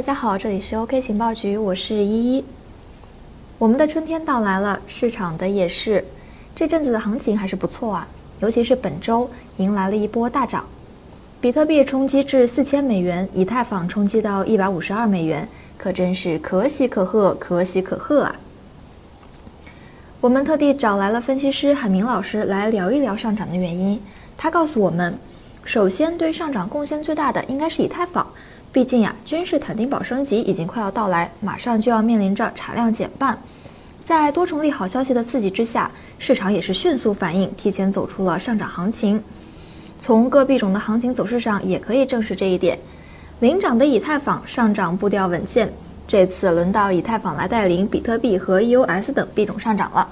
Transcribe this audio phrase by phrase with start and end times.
[0.00, 2.44] 大家好，这里是 OK 情报局，我是依依。
[3.58, 6.02] 我们的春天到来了，市场的也是，
[6.56, 8.08] 这阵子的行情还是不错啊，
[8.38, 9.28] 尤其是本周
[9.58, 10.64] 迎来了一波大涨，
[11.38, 15.46] 比特币冲击至四千美元，以太坊冲击到一百五十二美元，
[15.76, 18.36] 可真是可喜可贺，可喜可贺啊！
[20.22, 24.00] 我们特地找来了分析师海明老师来聊一聊上涨的原因，
[24.38, 25.18] 他告诉我们，
[25.72, 28.26] 首先对上涨贡献最大的应该是以太坊。
[28.72, 33.38] 毕竟呀，君士坦丁堡升级已经快要到来，马上就要面临着产量减半。
[34.02, 35.88] 在多重利好消息的刺激之下，
[36.18, 39.22] 市场也是迅速反应，提前走出了上涨行情。
[40.00, 42.76] 从各币种的行情走势上也可以证实这一点。
[43.38, 45.72] 领涨的以太坊上涨步调稳健，
[46.04, 50.10] 这次轮到以太坊来带领比特币和 EOS 等币种上涨了。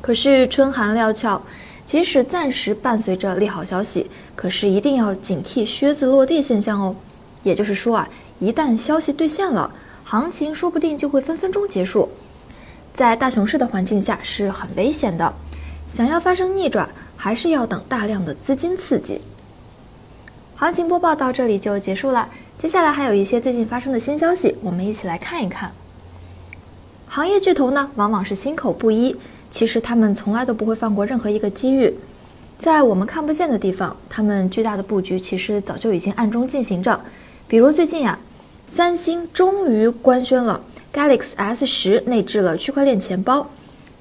[0.00, 1.42] 可是春寒料峭，
[1.84, 6.94] 即使暂时伴随着利好消息，可是一定要警惕靴子落地现象哦。
[7.42, 9.72] 也就是说啊，一旦消息兑现了，
[10.04, 12.08] 行情说不定就会分分钟结束。
[12.92, 15.32] 在大熊市的环境下是很危险的，
[15.86, 19.20] 想要发生逆转，还是要等大量的资金刺激。
[20.56, 25.72] 行情播报到这里就结束了，接下来还有一些最近发生的新消息，我们一起来看一看。
[27.08, 29.16] 行业巨头呢，往往是心口不一，
[29.50, 31.92] 其实他们从来都不会放过任何一个机遇。
[32.58, 37.00] 在我们看不见的地方，他们巨大的布局其实早就已经暗中进行着。
[37.48, 38.18] 比如最近呀，
[38.66, 43.48] 三星终于官宣了 Galaxy S 十内置了区块链钱包。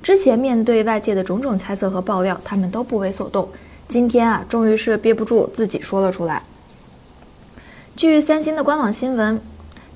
[0.04, 3.50] 之前面对外界的种种猜测和爆料，他们都不为所动。
[3.88, 6.44] 今天啊，终于是憋不住自己说了出来。
[7.96, 9.42] 据三星的官网新闻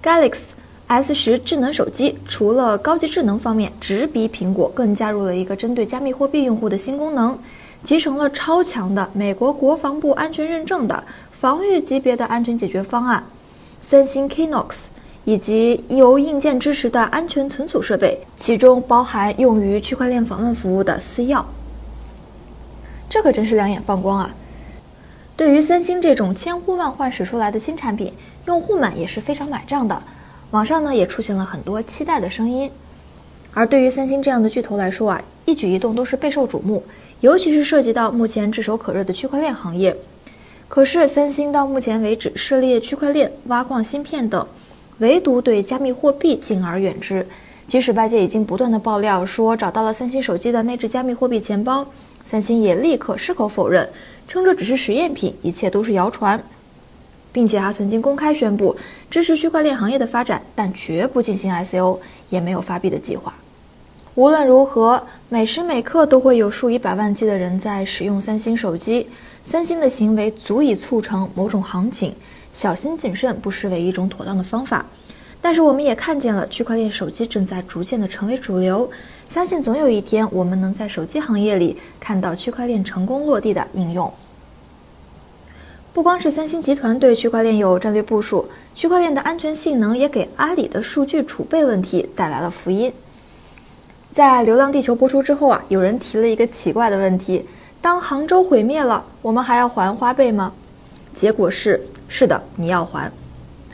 [0.01, 0.51] ，Galaxy
[0.93, 7.35] S 十智能手机除了高级智能方面直逼苹果，更加入了一个针对加密货币用户的新功能，
[7.83, 13.23] 集成了超强的美国国防部安全认证的防御级别的安全解决方案。
[13.81, 14.89] 三星 Knox
[15.25, 21.43] 以及由硬件支持的安全存储设备，其中包含用于区块链访问服务的私钥。
[23.09, 24.29] 这可真是两眼放光啊！
[25.35, 28.13] 对于三星这种千呼万唤始出来的新产品，
[28.45, 29.99] 用户们也是非常买账的。
[30.53, 32.69] 网上呢也出现了很多期待的声音。
[33.55, 36.83] 而对于三星这样的巨头来说啊，一举一动都是备受瞩目，
[37.21, 39.95] 尤其是涉及到目前炙手可热的区块链行业。
[40.67, 44.45] 可是，三星到目前为止涉猎区块链、挖矿芯片等，
[44.99, 47.25] 唯独对加密货币敬而远之。
[47.67, 51.83] 即使外界已经不断的爆料说找到了三星手机的内置加密货币钱包，
[52.23, 53.89] 三星也立刻矢口否认，
[54.27, 56.43] 称这只是实验品，一切都是谣传，
[57.33, 58.73] 并且还曾经公开宣布
[59.11, 61.99] 支持区块链行业的发展，但绝不进行 ICO，
[62.29, 63.33] 也没有发币的计划。
[64.15, 69.07] 无论如何，每时每刻都会有数以百万计的人在使用三星手机。
[69.43, 72.13] 三星的行为足以促成某种行情，
[72.53, 74.85] 小心谨慎不失为一种妥当的方法。
[75.41, 78.89] 但是我们也看见了，区块链手机正在逐渐的成为主流，
[79.27, 84.09] 相信总有一天我们能在手机行业里看到区块链成功落地的应用。
[85.93, 92.91] 不光是三星集团对区块链有战略部署，区块链的安全性能也给阿里的数据储备问题带来了福音。
[94.11, 97.45] 在《流浪地球》播出之后啊，有人提了一个奇怪的问题。
[97.79, 100.51] 当杭州毁灭了，我们还要还花呗吗？
[101.13, 103.11] 结果是是的，你要还。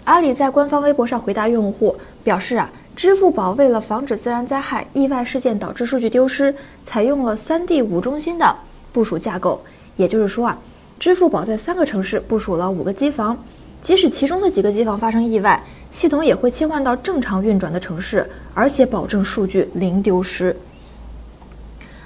[0.04, 6.54] 阿里在官方微博上回答用户表示啊，支付宝为了防止自然灾害、意外事件导致数据丢失，
[6.84, 8.54] 采用了三 D 五中心的
[8.92, 9.62] 部署架构。
[9.96, 10.58] 也就是说啊，
[11.00, 13.42] 支付宝在三个城市部署了五个机房，
[13.82, 20.54] 即使其中的几个机房发生意外，系统也会切换到正常运转的城市，而且保证数据零丢失。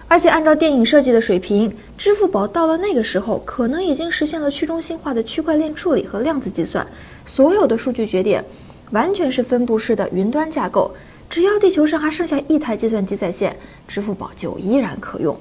[0.08, 6.86] 而且按照电影设计的水平，支付宝到了那个时候，可能已经实现了去中心化的区块链处理和量子计算，
[7.26, 8.46] 所有的数据节点
[8.92, 10.94] 完全是分布式的云端架构。
[11.28, 15.36] 只要地球上还剩下一台计算机在线，支付宝就依然可用。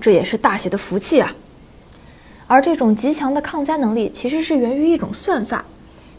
[0.00, 1.34] 这也是大写的福气啊！
[2.48, 5.64] 而这种极强的抗灾能力，其实是源于一种算法。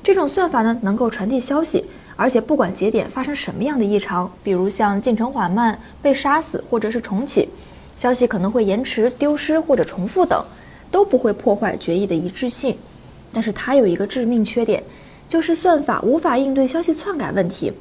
[0.03, 1.83] 这种算法呢，能够传递消息，
[2.15, 7.47] 而且不管节点发生什么样的异常，比如像进程缓慢、被杀死或者是重启。
[7.95, 10.44] 消息可能会延迟、丢失或者重复等，
[10.91, 12.77] 都不会破坏决议的一致性。
[13.33, 14.83] 但是它有一个致命缺点，
[15.27, 17.71] 就是算法无法应对消息篡改问题，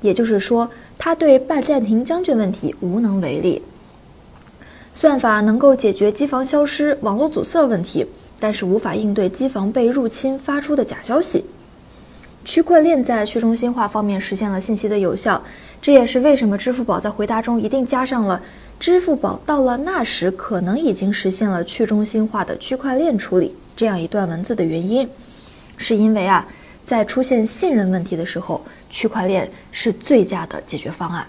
[0.00, 0.68] 也就是说，
[0.98, 3.62] 它对拜占庭将军问题无能为力。
[4.98, 8.06] 算法能够解决机房消失、网络阻塞问题，
[8.40, 11.44] 但是无法应对机房被入侵发出的假消息。
[12.46, 15.44] 区块链在去中心化方面实现了信息的有效，
[15.82, 18.40] 这也是为什么支付宝在回答中一定加上了。
[18.80, 23.54] 支付宝到了那时，可能已经实现了去中心化的区块链处理。
[23.76, 25.06] 这样一段文字的原因，
[25.76, 26.48] 是因为啊，
[26.82, 31.26] 在出现信任问题的时候，区块链是最佳的解决方案。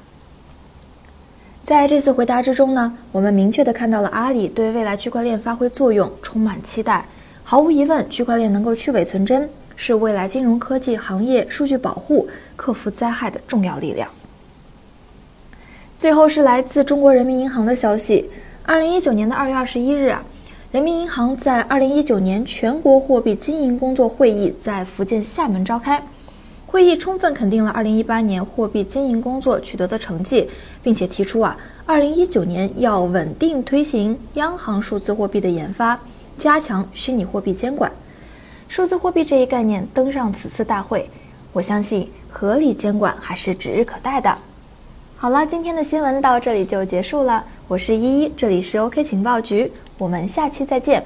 [1.67, 7.05] 在这次回答之中呢，我们明确的看到了阿里对未来区块链发挥作用充满期待。
[7.43, 12.25] 毫无疑问，区块链能够去伪存真，是未来金融科技行业数据保护、
[12.55, 14.07] 克服灾害的重要力量。
[15.97, 18.29] 最后是来自中国人民银行的消息：，
[18.63, 20.23] 二零一九年的二月二十一日啊，
[20.71, 26.01] 人民银行在二零一九年全国货币经营工作会议在福建厦门召开。
[26.67, 30.47] 会议充分肯定了2018年货币经营工作取得的成绩，
[30.83, 35.97] 并且提出啊，2019年要稳定推行央行数字货币的研发，
[36.37, 37.89] 加强虚拟货币监管。
[38.67, 41.09] 数字货币这一概念登上此次大会，
[41.53, 44.37] 我相信合理监管还是指日可待的。
[45.15, 51.01] 好了，今天的新闻到这里就结束了，我是依依，这里是 OK 情报局，我们下期再见。